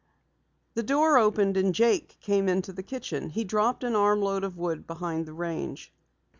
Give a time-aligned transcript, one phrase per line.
[0.73, 3.29] The door opened and Jake came into the kitchen.
[3.29, 5.93] He dropped an armload of wood behind the range.